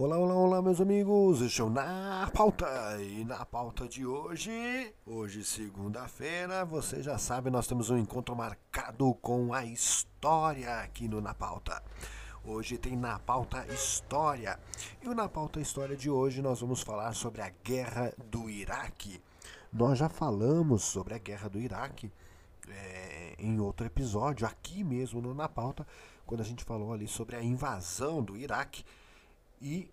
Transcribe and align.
Olá, 0.00 0.16
olá, 0.16 0.32
olá, 0.32 0.62
meus 0.62 0.80
amigos. 0.80 1.40
Estou 1.40 1.68
na 1.68 2.30
pauta 2.32 2.68
e 3.02 3.24
na 3.24 3.44
pauta 3.44 3.88
de 3.88 4.06
hoje, 4.06 4.94
hoje 5.04 5.42
segunda-feira, 5.42 6.64
você 6.64 7.02
já 7.02 7.18
sabe, 7.18 7.50
nós 7.50 7.66
temos 7.66 7.90
um 7.90 7.98
encontro 7.98 8.36
marcado 8.36 9.12
com 9.14 9.52
a 9.52 9.64
história 9.64 10.82
aqui 10.82 11.08
no 11.08 11.20
Na 11.20 11.34
Pauta. 11.34 11.82
Hoje 12.44 12.78
tem 12.78 12.96
Na 12.96 13.18
Pauta 13.18 13.66
História. 13.74 14.56
E 15.02 15.08
o 15.08 15.16
Na 15.16 15.28
Pauta 15.28 15.58
História 15.58 15.96
de 15.96 16.08
hoje 16.08 16.40
nós 16.40 16.60
vamos 16.60 16.80
falar 16.80 17.12
sobre 17.12 17.42
a 17.42 17.50
Guerra 17.64 18.14
do 18.30 18.48
Iraque. 18.48 19.20
Nós 19.72 19.98
já 19.98 20.08
falamos 20.08 20.84
sobre 20.84 21.14
a 21.14 21.18
Guerra 21.18 21.48
do 21.48 21.58
Iraque 21.58 22.12
é, 22.68 23.34
em 23.36 23.58
outro 23.58 23.84
episódio, 23.84 24.46
aqui 24.46 24.84
mesmo 24.84 25.20
no 25.20 25.34
Na 25.34 25.48
Pauta, 25.48 25.84
quando 26.24 26.40
a 26.42 26.44
gente 26.44 26.62
falou 26.62 26.92
ali 26.92 27.08
sobre 27.08 27.34
a 27.34 27.42
invasão 27.42 28.22
do 28.22 28.36
Iraque 28.36 28.84
e 29.60 29.90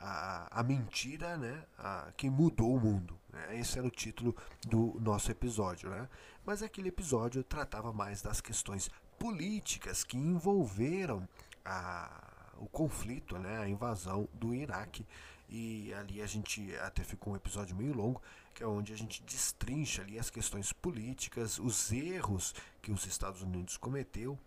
a, 0.00 0.60
a 0.60 0.62
mentira 0.62 1.36
né, 1.36 1.64
a, 1.78 2.12
que 2.16 2.28
mudou 2.28 2.74
o 2.74 2.80
mundo. 2.80 3.18
Né? 3.32 3.58
Esse 3.58 3.78
era 3.78 3.86
o 3.86 3.90
título 3.90 4.34
do 4.66 4.96
nosso 5.00 5.30
episódio. 5.30 5.90
Né? 5.90 6.08
Mas 6.44 6.62
aquele 6.62 6.88
episódio 6.88 7.42
tratava 7.42 7.92
mais 7.92 8.22
das 8.22 8.40
questões 8.40 8.90
políticas 9.18 10.04
que 10.04 10.16
envolveram 10.16 11.26
a, 11.64 12.52
o 12.58 12.66
conflito, 12.66 13.38
né, 13.38 13.58
a 13.58 13.68
invasão 13.68 14.28
do 14.34 14.54
Iraque. 14.54 15.06
E 15.48 15.94
ali 15.94 16.20
a 16.20 16.26
gente 16.26 16.74
até 16.76 17.04
ficou 17.04 17.32
um 17.32 17.36
episódio 17.36 17.76
meio 17.76 17.94
longo, 17.94 18.20
que 18.52 18.62
é 18.62 18.66
onde 18.66 18.92
a 18.92 18.96
gente 18.96 19.22
destrincha 19.22 20.02
ali 20.02 20.18
as 20.18 20.28
questões 20.28 20.72
políticas, 20.72 21.58
os 21.58 21.92
erros 21.92 22.54
que 22.82 22.90
os 22.90 23.06
Estados 23.06 23.42
Unidos 23.42 23.76
cometeu, 23.76 24.38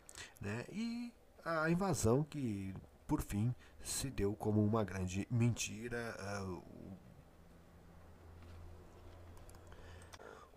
né, 0.42 0.66
e 0.72 1.14
a 1.46 1.70
invasão 1.70 2.24
que 2.24 2.74
por 3.10 3.24
fim 3.24 3.56
se 3.82 4.08
deu 4.12 4.36
como 4.36 4.64
uma 4.64 4.84
grande 4.84 5.28
mentira. 5.32 6.16
Uh, 6.44 6.62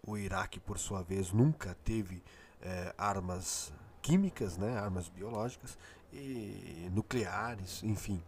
o 0.07 0.19
Iraque, 0.19 0.61
por 0.61 0.79
sua 0.79 1.03
vez, 1.03 1.33
nunca 1.33 1.75
teve 1.83 2.17
uh, 2.17 2.95
armas 2.99 3.73
químicas, 4.03 4.59
né, 4.59 4.77
armas 4.79 5.09
biológicas 5.09 5.79
e 6.13 6.91
nucleares, 6.93 7.83
enfim, 7.83 8.23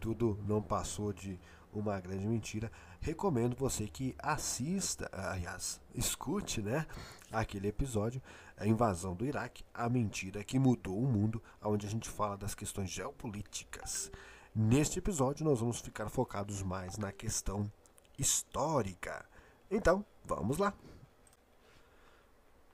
tudo 0.00 0.36
não 0.44 0.60
passou 0.60 1.12
de 1.12 1.38
uma 1.72 2.00
grande 2.00 2.26
mentira. 2.26 2.70
Recomendo 3.00 3.56
você 3.56 3.86
que 3.86 4.14
assista, 4.18 5.08
aliás, 5.12 5.80
escute, 5.94 6.60
né, 6.62 6.86
aquele 7.30 7.68
episódio, 7.68 8.20
a 8.56 8.66
invasão 8.66 9.14
do 9.14 9.24
Iraque, 9.24 9.64
a 9.72 9.88
mentira 9.88 10.42
que 10.42 10.58
mudou 10.58 10.98
o 10.98 11.06
mundo, 11.06 11.42
onde 11.62 11.86
a 11.86 11.90
gente 11.90 12.08
fala 12.08 12.36
das 12.36 12.54
questões 12.54 12.90
geopolíticas. 12.90 14.10
Neste 14.54 14.98
episódio 14.98 15.44
nós 15.44 15.60
vamos 15.60 15.80
ficar 15.80 16.08
focados 16.08 16.62
mais 16.62 16.96
na 16.96 17.12
questão 17.12 17.70
histórica. 18.18 19.24
Então, 19.70 20.04
vamos 20.24 20.58
lá. 20.58 20.74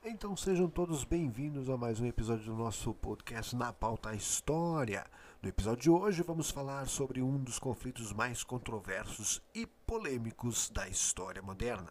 Então 0.07 0.37
sejam 0.37 0.69
todos 0.69 1.03
bem-vindos 1.03 1.71
a 1.71 1.79
mais 1.79 1.99
um 1.99 2.05
episódio 2.05 2.45
do 2.45 2.55
nosso 2.55 2.93
podcast 2.93 3.57
Na 3.57 3.73
Pauta 3.73 4.15
História. 4.15 5.07
No 5.41 5.49
episódio 5.49 5.81
de 5.81 5.89
hoje 5.89 6.23
vamos 6.23 6.51
falar 6.51 6.87
sobre 6.89 7.23
um 7.23 7.43
dos 7.43 7.59
conflitos 7.59 8.13
mais 8.13 8.45
controversos 8.45 9.41
e 9.55 9.67
polêmicos 9.67 10.69
da 10.69 10.87
história 10.87 11.41
moderna, 11.41 11.91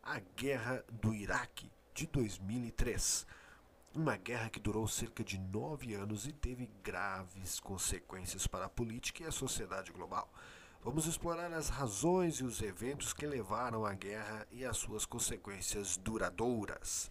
a 0.00 0.20
Guerra 0.36 0.84
do 0.92 1.12
Iraque 1.12 1.68
de 1.92 2.06
2003. 2.06 3.26
Uma 3.96 4.16
guerra 4.16 4.48
que 4.48 4.60
durou 4.60 4.86
cerca 4.86 5.24
de 5.24 5.36
nove 5.36 5.92
anos 5.92 6.28
e 6.28 6.32
teve 6.32 6.70
graves 6.84 7.58
consequências 7.58 8.46
para 8.46 8.66
a 8.66 8.70
política 8.70 9.24
e 9.24 9.26
a 9.26 9.32
sociedade 9.32 9.90
global. 9.90 10.32
Vamos 10.84 11.04
explorar 11.04 11.52
as 11.52 11.68
razões 11.68 12.36
e 12.36 12.44
os 12.44 12.62
eventos 12.62 13.12
que 13.12 13.26
levaram 13.26 13.84
à 13.84 13.92
guerra 13.92 14.46
e 14.52 14.64
as 14.64 14.76
suas 14.76 15.04
consequências 15.04 15.96
duradouras. 15.96 17.10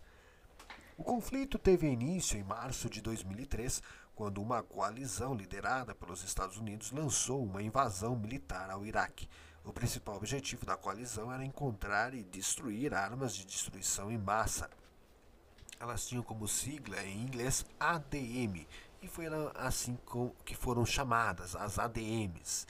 O 1.00 1.04
conflito 1.04 1.58
teve 1.58 1.88
início 1.88 2.38
em 2.38 2.44
março 2.44 2.90
de 2.90 3.00
2003, 3.00 3.82
quando 4.14 4.42
uma 4.42 4.62
coalizão 4.62 5.34
liderada 5.34 5.96
pelos 5.96 6.26
Estados 6.26 6.58
Unidos 6.58 6.92
lançou 6.92 7.42
uma 7.42 7.64
invasão 7.64 8.18
militar 8.18 8.70
ao 8.70 8.86
Iraque. 8.86 9.30
O 9.64 9.72
principal 9.72 10.18
objetivo 10.18 10.66
da 10.66 10.76
coalizão 10.76 11.32
era 11.32 11.46
encontrar 11.46 12.14
e 12.14 12.22
destruir 12.22 12.94
armas 12.94 13.34
de 13.34 13.46
destruição 13.46 14.12
em 14.12 14.18
massa. 14.18 14.70
Elas 15.80 16.06
tinham 16.06 16.22
como 16.22 16.50
sigla 16.50 17.02
em 17.02 17.22
inglês 17.22 17.66
ADM, 17.80 18.68
e 19.02 19.08
foi 19.08 19.28
assim 19.56 19.98
que 20.44 20.54
foram 20.54 20.86
chamadas 20.86 21.56
as 21.56 21.80
ADMs, 21.80 22.68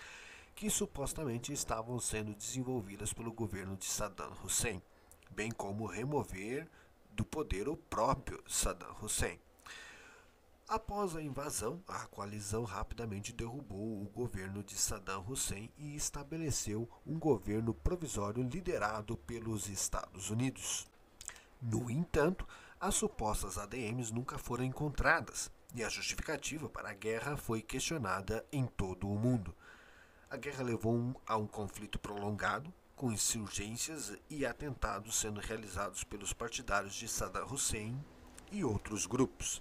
que 0.54 0.70
supostamente 0.70 1.52
estavam 1.52 2.00
sendo 2.00 2.36
desenvolvidas 2.36 3.12
pelo 3.12 3.34
governo 3.34 3.76
de 3.76 3.86
Saddam 3.86 4.32
Hussein, 4.44 4.80
bem 5.32 5.50
como 5.50 5.88
remover 5.88 6.70
do 7.20 7.26
poder 7.26 7.68
o 7.68 7.76
próprio 7.76 8.42
Saddam 8.48 8.96
Hussein. 9.02 9.38
Após 10.70 11.18
a 11.18 11.22
invasão, 11.22 11.84
a 11.86 12.08
coalizão 12.08 12.64
rapidamente 12.64 13.34
derrubou 13.34 14.02
o 14.02 14.06
governo 14.06 14.64
de 14.64 14.76
Saddam 14.76 15.26
Hussein 15.28 15.70
e 15.78 15.98
estabeleceu 15.98 16.90
um 17.06 17.20
governo 17.20 17.74
provisório 17.74 18.42
liderado 18.42 19.18
pelos 19.18 19.68
Estados 19.68 20.30
Unidos. 20.30 20.88
No 21.62 21.92
entanto, 21.92 22.48
as 22.80 22.96
supostas 22.96 23.58
ADMs 23.58 24.14
nunca 24.14 24.38
foram 24.38 24.64
encontradas 24.64 25.52
e 25.76 25.84
a 25.84 25.90
justificativa 25.90 26.70
para 26.70 26.92
a 26.92 26.94
guerra 26.94 27.36
foi 27.36 27.62
questionada 27.62 28.46
em 28.50 28.66
todo 28.66 29.10
o 29.10 29.20
mundo. 29.20 29.54
A 30.32 30.38
guerra 30.38 30.64
levou 30.64 31.20
a 31.26 31.38
um 31.38 31.48
conflito 31.48 31.98
prolongado, 31.98 32.72
com 32.96 33.12
insurgências 33.12 34.16
e 34.30 34.46
atentados 34.46 35.16
sendo 35.20 35.40
realizados 35.40 36.04
pelos 36.04 36.34
partidários 36.34 36.94
de 36.94 37.08
Saddam 37.08 37.48
Hussein 37.48 38.00
e 38.52 38.64
outros 38.64 39.08
grupos. 39.08 39.60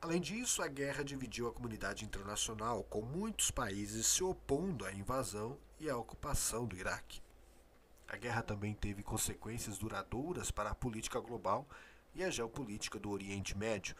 Além 0.00 0.20
disso, 0.20 0.60
a 0.60 0.66
guerra 0.66 1.04
dividiu 1.04 1.46
a 1.46 1.52
comunidade 1.52 2.04
internacional, 2.04 2.82
com 2.82 3.00
muitos 3.00 3.52
países 3.52 4.08
se 4.08 4.24
opondo 4.24 4.84
à 4.84 4.92
invasão 4.92 5.56
e 5.78 5.88
à 5.88 5.96
ocupação 5.96 6.66
do 6.66 6.76
Iraque. 6.76 7.22
A 8.08 8.16
guerra 8.16 8.42
também 8.42 8.74
teve 8.74 9.04
consequências 9.04 9.78
duradouras 9.78 10.50
para 10.50 10.70
a 10.70 10.74
política 10.74 11.20
global 11.20 11.64
e 12.12 12.24
a 12.24 12.30
geopolítica 12.30 12.98
do 12.98 13.12
Oriente 13.12 13.56
Médio. 13.56 13.94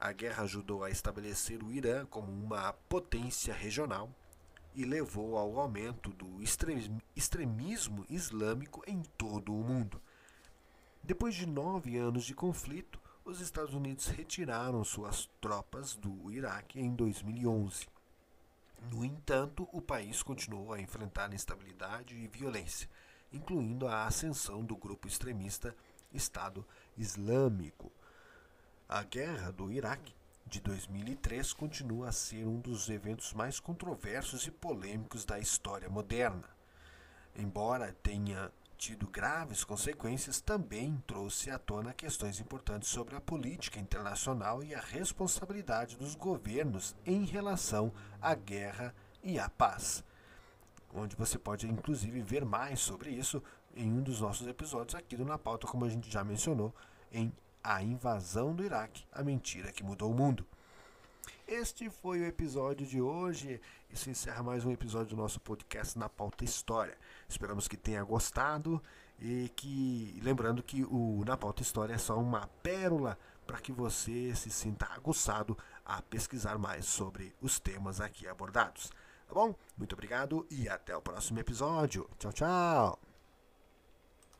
A 0.00 0.12
guerra 0.12 0.44
ajudou 0.44 0.82
a 0.82 0.88
estabelecer 0.88 1.62
o 1.62 1.70
Irã 1.70 2.06
como 2.06 2.32
uma 2.32 2.72
potência 2.72 3.52
regional 3.52 4.10
e 4.76 4.84
levou 4.84 5.38
ao 5.38 5.58
aumento 5.58 6.10
do 6.10 6.38
extremismo 7.16 8.04
islâmico 8.10 8.84
em 8.86 9.02
todo 9.16 9.54
o 9.54 9.64
mundo. 9.64 10.00
Depois 11.02 11.34
de 11.34 11.46
nove 11.46 11.96
anos 11.96 12.24
de 12.24 12.34
conflito, 12.34 13.00
os 13.24 13.40
Estados 13.40 13.72
Unidos 13.72 14.06
retiraram 14.08 14.84
suas 14.84 15.30
tropas 15.40 15.96
do 15.96 16.30
Iraque 16.30 16.78
em 16.78 16.94
2011. 16.94 17.88
No 18.92 19.02
entanto, 19.02 19.66
o 19.72 19.80
país 19.80 20.22
continuou 20.22 20.74
a 20.74 20.80
enfrentar 20.80 21.32
instabilidade 21.32 22.14
e 22.14 22.28
violência, 22.28 22.88
incluindo 23.32 23.88
a 23.88 24.06
ascensão 24.06 24.62
do 24.62 24.76
grupo 24.76 25.08
extremista 25.08 25.74
Estado 26.12 26.66
Islâmico. 26.98 27.90
A 28.86 29.02
guerra 29.02 29.50
do 29.50 29.72
Iraque 29.72 30.14
de 30.46 30.60
2003 30.60 31.52
continua 31.52 32.08
a 32.08 32.12
ser 32.12 32.46
um 32.46 32.60
dos 32.60 32.88
eventos 32.88 33.32
mais 33.32 33.58
controversos 33.58 34.46
e 34.46 34.50
polêmicos 34.50 35.24
da 35.24 35.38
história 35.40 35.88
moderna. 35.88 36.48
Embora 37.34 37.92
tenha 38.02 38.52
tido 38.78 39.08
graves 39.08 39.64
consequências, 39.64 40.40
também 40.40 41.02
trouxe 41.06 41.50
à 41.50 41.58
tona 41.58 41.92
questões 41.92 42.38
importantes 42.38 42.88
sobre 42.88 43.16
a 43.16 43.20
política 43.20 43.80
internacional 43.80 44.62
e 44.62 44.74
a 44.74 44.80
responsabilidade 44.80 45.96
dos 45.96 46.14
governos 46.14 46.94
em 47.04 47.24
relação 47.24 47.92
à 48.20 48.34
guerra 48.34 48.94
e 49.24 49.38
à 49.38 49.48
paz. 49.48 50.04
Onde 50.94 51.16
você 51.16 51.38
pode 51.38 51.66
inclusive 51.66 52.20
ver 52.20 52.44
mais 52.44 52.80
sobre 52.80 53.10
isso 53.10 53.42
em 53.74 53.90
um 53.90 54.02
dos 54.02 54.20
nossos 54.20 54.46
episódios 54.46 54.94
aqui 54.94 55.16
do 55.16 55.24
Na 55.24 55.36
Pauta, 55.36 55.66
como 55.66 55.84
a 55.84 55.88
gente 55.88 56.10
já 56.10 56.22
mencionou, 56.22 56.74
em 57.10 57.32
a 57.66 57.82
invasão 57.82 58.54
do 58.54 58.64
Iraque, 58.64 59.04
a 59.12 59.24
mentira 59.24 59.72
que 59.72 59.82
mudou 59.82 60.12
o 60.12 60.14
mundo. 60.14 60.46
Este 61.48 61.90
foi 61.90 62.20
o 62.20 62.24
episódio 62.24 62.86
de 62.86 63.00
hoje. 63.00 63.60
Isso 63.90 64.08
encerra 64.08 64.42
mais 64.42 64.64
um 64.64 64.70
episódio 64.70 65.10
do 65.10 65.16
nosso 65.16 65.40
podcast 65.40 65.98
na 65.98 66.08
pauta 66.08 66.44
História. 66.44 66.96
Esperamos 67.28 67.66
que 67.66 67.76
tenha 67.76 68.04
gostado 68.04 68.80
e 69.20 69.50
que 69.56 70.20
lembrando 70.22 70.62
que 70.62 70.84
o 70.84 71.24
na 71.26 71.36
pauta 71.36 71.62
História 71.62 71.94
é 71.94 71.98
só 71.98 72.16
uma 72.16 72.46
pérola 72.62 73.18
para 73.44 73.58
que 73.58 73.72
você 73.72 74.32
se 74.36 74.50
sinta 74.50 74.86
aguçado 74.92 75.58
a 75.84 76.00
pesquisar 76.02 76.58
mais 76.58 76.86
sobre 76.86 77.34
os 77.40 77.58
temas 77.58 78.00
aqui 78.00 78.28
abordados. 78.28 78.92
Tá 79.26 79.34
bom? 79.34 79.54
Muito 79.76 79.92
obrigado 79.92 80.46
e 80.48 80.68
até 80.68 80.96
o 80.96 81.02
próximo 81.02 81.40
episódio. 81.40 82.08
Tchau, 82.18 82.32
tchau. 82.32 83.05